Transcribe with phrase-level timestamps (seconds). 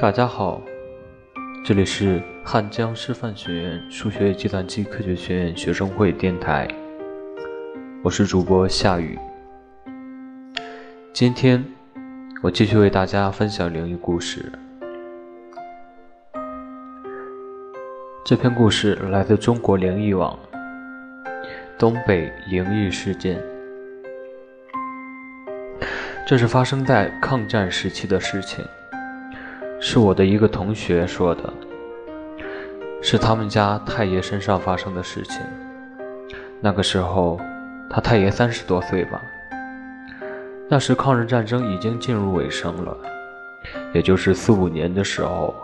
[0.00, 0.62] 大家好，
[1.64, 6.68] 这里是汉江师范学院数学计算机科学学院学生会电台，
[8.04, 9.18] 我是主播夏雨。
[11.12, 11.64] 今天
[12.44, 14.52] 我继续为大家分享灵异故事。
[18.24, 20.38] 这篇故事来自中国灵异网，
[21.76, 23.42] 东北灵异事件。
[26.24, 28.64] 这是发生在抗战时期的事情。
[29.80, 31.52] 是我的一个同学说的，
[33.00, 35.40] 是他们家太爷身上发生的事情。
[36.60, 37.38] 那个时候，
[37.88, 39.22] 他太爷三十多岁吧。
[40.68, 42.96] 那时抗日战争已经进入尾声了，
[43.94, 45.54] 也就是四五年的时候。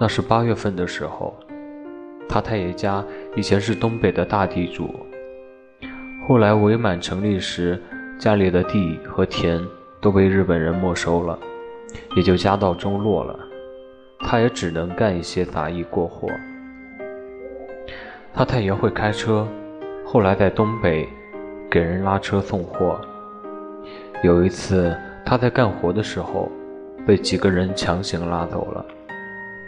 [0.00, 1.38] 那是八月份的时候，
[2.28, 3.04] 他太爷家
[3.36, 5.06] 以前是东北的大地主，
[6.26, 7.80] 后来伪满成立时，
[8.18, 9.60] 家里的地和田
[10.00, 11.38] 都被日本人没收了。
[12.16, 13.38] 也就家道中落了，
[14.20, 16.28] 他也只能干一些杂役过活。
[18.34, 19.46] 他太爷会开车，
[20.04, 21.08] 后来在东北
[21.70, 23.00] 给人拉车送货。
[24.22, 26.50] 有一次他在干活的时候，
[27.06, 28.84] 被几个人强行拉走了，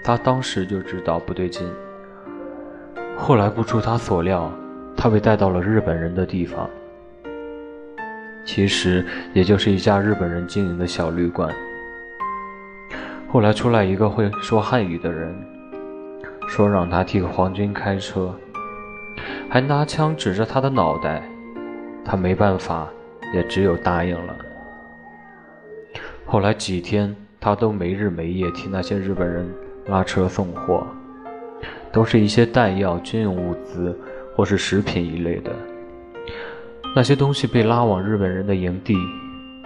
[0.05, 1.69] 他当时就知道不对劲。
[3.17, 4.51] 后来不出他所料，
[4.97, 6.69] 他被带到了日本人的地方，
[8.45, 11.53] 其实也就是一家日本人经营的小旅馆。
[13.33, 15.33] 后来出来一个会说汉语的人，
[16.48, 18.34] 说让他替皇军开车，
[19.48, 21.23] 还拿枪指着他的脑袋。
[22.05, 22.89] 他没办法，
[23.33, 24.34] 也只有答应了。
[26.27, 29.48] 后来几天，他都没日没夜替那些日本人
[29.86, 30.84] 拉车送货，
[31.92, 33.97] 都是一些弹药、军用物资
[34.34, 35.53] 或是食品一类的。
[36.97, 38.97] 那些东西被拉往日本人的营地，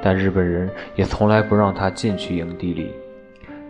[0.02, 2.90] 但日本人也从来不让他进去营地里。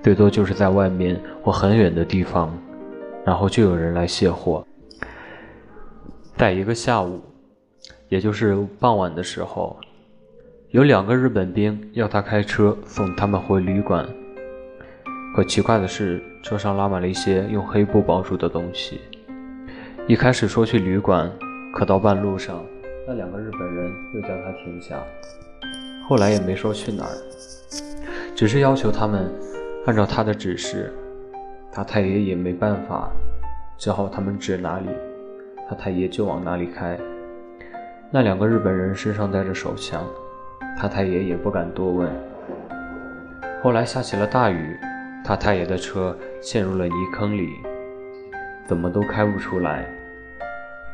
[0.05, 2.55] 最多就是在外面或很远的地方，
[3.25, 4.63] 然后就有人来卸货。
[6.37, 7.23] 在一个下午，
[8.11, 9.75] 也就是傍晚的时候，
[10.73, 14.07] 有两个日本兵要他开车送他们回旅馆。
[15.35, 19.01] 可奇怪的是，车上拉满了一些用黑布包住的东西。
[20.07, 21.33] 一开始说去旅馆，
[21.73, 22.63] 可到半路上，
[23.09, 25.03] 那两个日本人又叫他停下。
[26.07, 27.17] 后来也没说去哪儿，
[28.37, 29.33] 只是要求他们。
[29.87, 30.91] 按照他的指示，
[31.71, 33.11] 他太爷也没办法，
[33.77, 34.89] 只好他们指哪里，
[35.69, 36.99] 他太爷就往哪里开。
[38.11, 40.03] 那两个日本人身上带着手枪，
[40.79, 42.11] 他太爷也不敢多问。
[43.63, 44.75] 后来下起了大雨，
[45.23, 47.51] 他太爷的车陷入了泥坑里，
[48.67, 49.85] 怎么都开不出来。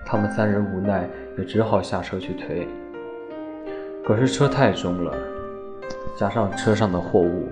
[0.05, 1.09] 他们三人无奈，
[1.39, 2.67] 也只好下车去推。
[4.05, 5.15] 可是车太重了，
[6.17, 7.49] 加上车上的货物。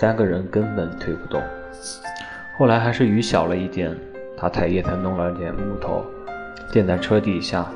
[0.00, 1.42] 三个人根本推不动，
[2.56, 3.94] 后来还是雨小了一点，
[4.34, 6.02] 他太爷才弄了点木头
[6.72, 7.70] 垫在车底下。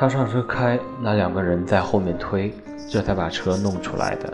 [0.00, 2.50] 他上车开，那两个人在后面推，
[2.88, 4.32] 这才把车弄出来的。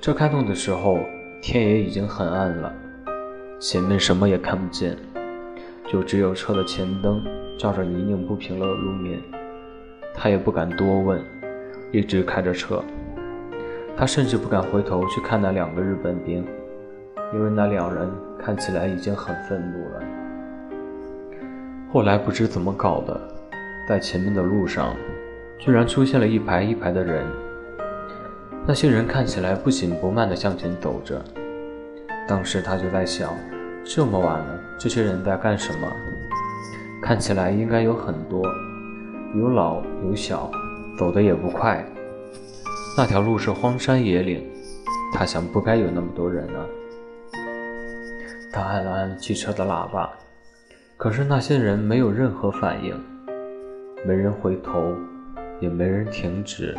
[0.00, 1.00] 车开动的时候，
[1.42, 2.72] 天也已经很暗了，
[3.58, 4.96] 前面什么也看不见，
[5.88, 7.20] 就只有车的前灯
[7.58, 9.18] 照着泥泞不平的路面。
[10.14, 11.20] 他也不敢多问，
[11.90, 12.80] 一直开着车。
[14.00, 16.42] 他甚至不敢回头去看那两个日本兵，
[17.34, 18.10] 因为那两人
[18.42, 20.02] 看起来已经很愤怒了。
[21.92, 23.20] 后来不知怎么搞的，
[23.86, 24.96] 在前面的路上，
[25.58, 27.26] 居然出现了一排一排的人。
[28.66, 31.22] 那些人看起来不紧不慢地向前走着。
[32.26, 33.28] 当时他就在想：
[33.84, 35.86] 这么晚了，这些人在干什么？
[37.02, 38.42] 看起来应该有很多，
[39.36, 40.50] 有老有小，
[40.96, 41.84] 走得也不快。
[43.00, 44.46] 那条路是荒山野岭，
[45.10, 46.66] 他想不该有那么多人啊。
[48.52, 50.10] 他按了按汽车的喇叭，
[50.98, 52.94] 可是那些人没有任何反应，
[54.06, 54.94] 没人回头，
[55.60, 56.76] 也没人停止。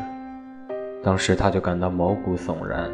[1.01, 2.87] 当时他就感到毛骨悚然。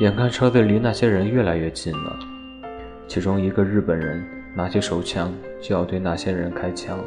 [0.00, 2.18] 眼看车子离那些人越来越近了，
[3.06, 4.22] 其中一个日本人
[4.54, 6.98] 拿起手枪就要对那些人开枪，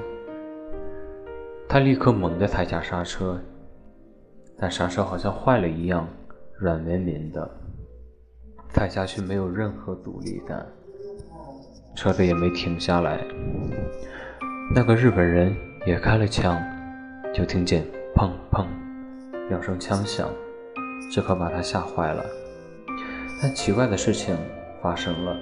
[1.69, 3.39] 他立刻猛地踩下刹车。
[4.61, 6.07] 但刹车好像坏了一样，
[6.59, 7.49] 软绵绵的，
[8.69, 10.63] 踩下去没有任何阻力感，
[11.95, 13.25] 车子也没停下来。
[14.75, 15.51] 那个日本人
[15.83, 16.61] 也开了枪，
[17.33, 18.67] 就听见砰砰
[19.49, 20.29] 两声枪响，
[21.11, 22.23] 这可把他吓坏了。
[23.41, 24.37] 但奇怪的事情
[24.79, 25.35] 发生了，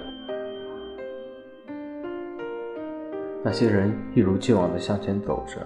[3.44, 5.60] 那些人一如既往地向前走着，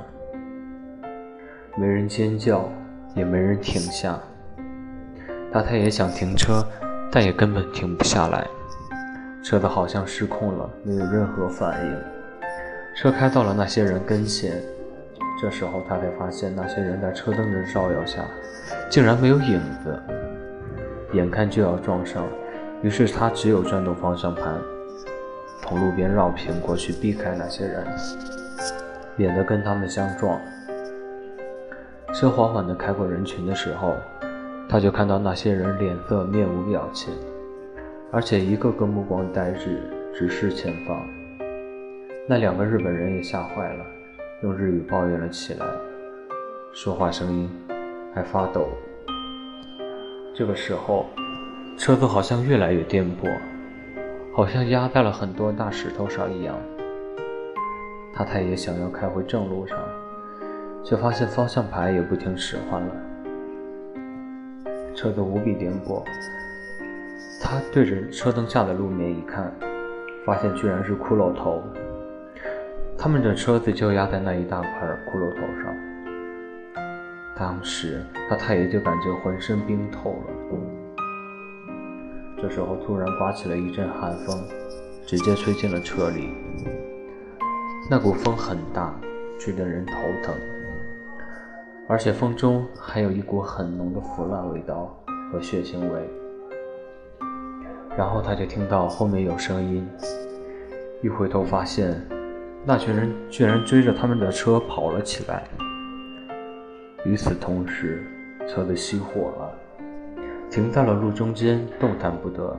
[1.79, 2.69] 没人尖叫。
[3.15, 4.19] 也没人停下，
[5.53, 6.67] 大太爷想停车，
[7.13, 8.47] 但也根本停不下来。
[9.43, 11.97] 车子好像失控了，没有任何反应。
[12.97, 14.61] 车开到了那些人跟前，
[15.41, 18.25] 这时候他才发现那些人在车灯的照耀下，
[18.91, 20.03] 竟然没有影子。
[21.13, 22.27] 眼看就要撞上，
[22.83, 24.45] 于是他只有转动方向盘，
[25.63, 27.87] 从路边绕平过去，避开那些人，
[29.15, 30.41] 免得跟他们相撞。
[32.15, 33.97] 车缓缓地开过人群的时候，
[34.69, 37.13] 他就看到那些人脸色面无表情。
[38.13, 39.83] 而且一个个目光呆滞，
[40.15, 40.97] 直视前方。
[42.29, 43.85] 那两个日本人也吓坏了，
[44.45, 45.67] 用日语抱怨了起来，
[46.73, 47.51] 说话声音
[48.15, 48.69] 还发抖。
[50.33, 51.07] 这个时候，
[51.77, 53.29] 车子好像越来越颠簸，
[54.33, 56.55] 好像压在了很多大石头上一样。
[58.15, 59.77] 他太爷想要开回正路上，
[60.85, 62.95] 却发现方向盘也不听使唤了，
[64.95, 66.05] 车子无比颠簸。
[67.43, 69.51] 他对着车灯下的路面一看，
[70.27, 71.63] 发现居然是骷髅头。
[72.99, 74.69] 他们的车子就压在那一大块
[75.07, 75.75] 骷髅头上。
[77.37, 80.17] 当时他太爷就感觉浑身冰透了。
[82.37, 84.39] 这时候突然刮起了一阵寒风，
[85.07, 86.35] 直接吹进了车里。
[87.91, 88.95] 那股风很大，
[89.39, 89.93] 吹得人头
[90.23, 90.35] 疼，
[91.87, 94.97] 而且风中还有一股很浓的腐烂味道
[95.31, 96.09] 和血腥味。
[97.97, 99.87] 然后他就听到后面有声音，
[101.03, 102.01] 一回头发现，
[102.65, 105.45] 那群人居然追着他们的车跑了起来。
[107.05, 108.03] 与此同时，
[108.49, 109.53] 车子熄火了，
[110.51, 112.57] 停在了路中间，动弹不得。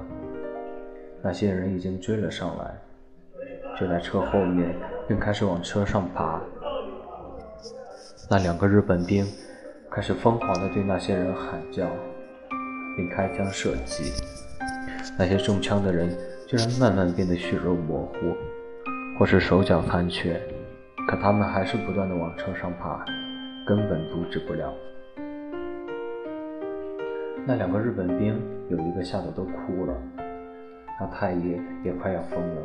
[1.23, 2.79] 那些人已经追了上来，
[3.79, 4.75] 就在车后面，
[5.07, 6.39] 并开始往车上爬。
[8.29, 9.25] 那两个日本兵
[9.91, 11.85] 开始疯狂地对那些人喊叫，
[12.97, 14.11] 并开枪射击。
[15.17, 16.09] 那些中枪的人
[16.47, 18.17] 居然慢慢变得血肉模糊，
[19.19, 20.41] 或是手脚残缺，
[21.07, 23.05] 可他们还是不断的往车上爬，
[23.67, 24.73] 根本阻止不了。
[27.45, 29.93] 那两个日本兵有一个吓得都哭了，
[30.99, 32.61] 那太爷也快要疯了，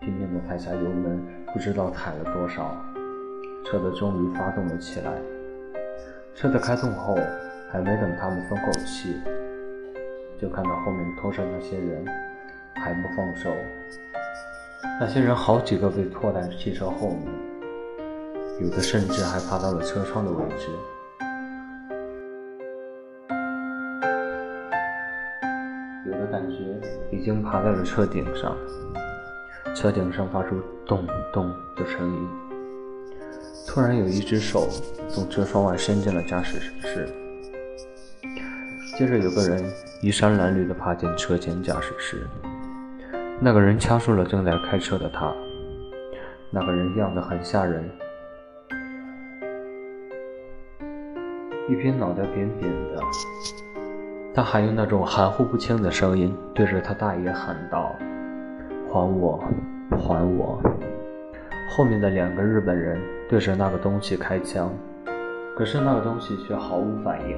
[0.00, 1.20] 拼命的踩下油门，
[1.52, 2.72] 不知道踩了多少，
[3.64, 5.12] 车子终于发动了起来。
[6.34, 7.16] 车子开动后，
[7.70, 9.20] 还没等他们松口气。
[10.36, 12.04] 就看到后面拖着那些人
[12.74, 13.50] 还不放手，
[15.00, 17.32] 那些人好几个被拖在汽车后面，
[18.60, 20.68] 有的甚至还爬到了车窗的位置，
[26.06, 28.56] 有的感觉已经爬在了车顶上，
[29.74, 32.28] 车顶上发出咚咚的声音。
[33.74, 34.68] 突然有一只手
[35.08, 37.08] 从车窗外伸进了驾驶室，
[38.96, 39.64] 接着有个人。
[40.00, 42.24] 衣衫褴褛地爬进车前驾驶室，
[43.40, 45.34] 那个人掐住了正在开车的他。
[46.52, 47.90] 那个人样子很吓人，
[51.68, 53.00] 一边脑袋扁扁的，
[54.32, 57.90] 他还用那种含糊不清的声音对着他大爷喊道
[58.92, 59.42] ：“还我，
[59.90, 60.62] 还我！”
[61.74, 64.72] 后面的两个日本人对着那个东西开枪，
[65.56, 67.36] 可是那个东西却毫无反应。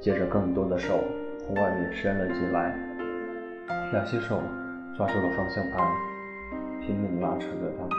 [0.00, 0.98] 接着，更多的手。
[1.44, 2.72] 从外面伸了进来，
[3.90, 4.40] 两只手
[4.96, 5.84] 抓住了方向盘，
[6.80, 7.96] 拼命拉扯着他大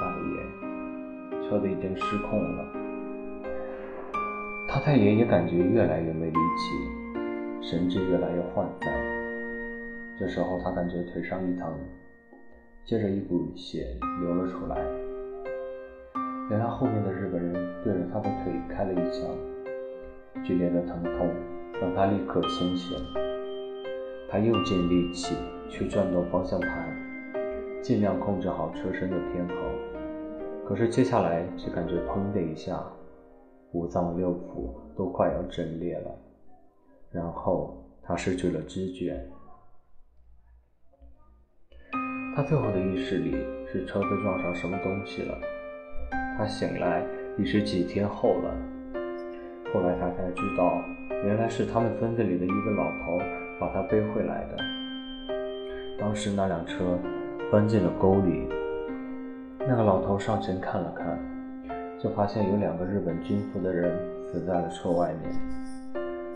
[1.41, 2.65] 爷，车子已经失控了。
[4.69, 8.93] 他太爷也感觉越来越没力气，神志越来越涣散。
[10.17, 11.77] 这时候他感觉腿上一疼，
[12.85, 15.02] 接着一股血流了出来。
[16.49, 19.27] 原来后面的日本人对着他的腿开了一枪，
[20.43, 21.29] 剧烈的疼痛
[21.81, 22.97] 让他立刻清醒。
[24.29, 25.35] 他用尽力气
[25.69, 26.93] 去转动方向盘，
[27.81, 29.57] 尽量控制好车身的偏横。
[30.67, 32.83] 可是接下来却感觉砰的一下，
[33.71, 36.11] 五脏六腑都快要震裂了。
[37.11, 39.23] 然后他失去了知觉。
[42.35, 43.31] 他最后的意识里
[43.71, 45.37] 是车子撞上什么东西了。
[46.37, 47.03] 他醒来
[47.37, 48.55] 已是几天后了。
[49.73, 50.81] 后来他才知道，
[51.25, 53.19] 原来是他们村子里的一个老头。
[53.59, 54.57] 把他背回来的。
[55.97, 56.99] 当时那辆车
[57.49, 58.49] 翻进了沟里，
[59.59, 61.17] 那个老头上前看了看，
[61.97, 65.31] 就发现有两个日本军服的人死在了车外面。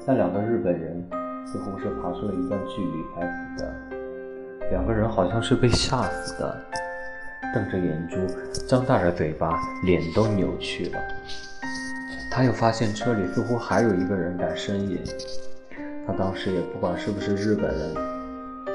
[0.05, 1.03] 那两个日本人
[1.45, 3.73] 似乎是爬出了一段距离才死的，
[4.69, 6.61] 两个人好像是被吓死的，
[7.53, 8.17] 瞪着眼珠，
[8.67, 10.99] 张大着嘴巴，脸都扭曲了。
[12.31, 14.99] 他又发现车里似乎还有一个人在呻吟。
[16.05, 17.93] 他当时也不管是不是日本人，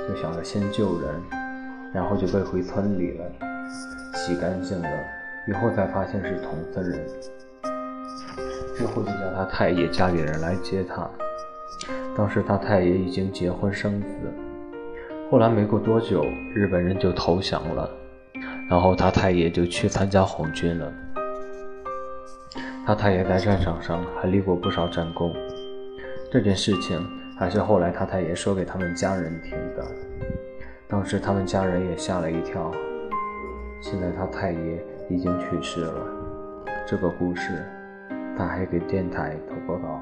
[0.08, 1.10] 就想着先救人，
[1.92, 3.24] 然后就被回村里了，
[4.14, 4.88] 洗干净了，
[5.48, 7.00] 以后才发现是同村人。
[8.76, 11.08] 之后就叫他太爷家里人来接他。
[12.16, 14.06] 当时他太爷已经结婚生子。
[15.30, 16.24] 后来没过多久，
[16.54, 17.88] 日本人就投降了，
[18.72, 20.90] 然后他太爷就去参加红军了。
[22.86, 25.30] 他太爷在战场上还立过不少战功。
[26.30, 26.98] 这件事情
[27.38, 29.86] 还是后来他太爷说给他们家人听的，
[30.88, 32.72] 当时他们家人也吓了一跳。
[33.82, 36.06] 现在他太爷已经去世了。
[36.86, 37.62] 这个故事，
[38.38, 40.00] 他还给电台投过稿。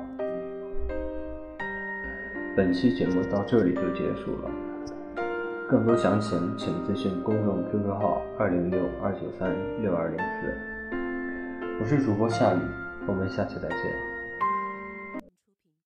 [2.56, 4.69] 本期节目到这里就结束了。
[5.70, 10.52] 更多详情请咨询公众 QQ 号二零六二九三六二零四。
[11.80, 12.58] 我是主播夏雨，
[13.06, 14.09] 我们下期再见。